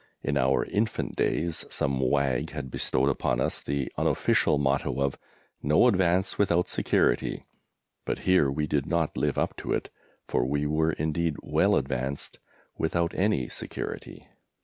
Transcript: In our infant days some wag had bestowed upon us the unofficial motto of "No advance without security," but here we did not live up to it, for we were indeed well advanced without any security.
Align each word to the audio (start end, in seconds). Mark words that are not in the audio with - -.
In 0.23 0.35
our 0.35 0.65
infant 0.65 1.15
days 1.15 1.63
some 1.69 1.99
wag 1.99 2.49
had 2.49 2.71
bestowed 2.71 3.07
upon 3.07 3.39
us 3.39 3.61
the 3.61 3.91
unofficial 3.97 4.57
motto 4.57 4.99
of 4.99 5.15
"No 5.61 5.85
advance 5.87 6.39
without 6.39 6.67
security," 6.67 7.45
but 8.03 8.17
here 8.25 8.49
we 8.49 8.65
did 8.65 8.87
not 8.87 9.15
live 9.15 9.37
up 9.37 9.55
to 9.57 9.73
it, 9.73 9.91
for 10.27 10.43
we 10.43 10.65
were 10.65 10.93
indeed 10.93 11.35
well 11.43 11.75
advanced 11.75 12.39
without 12.79 13.13
any 13.13 13.47
security. 13.47 14.27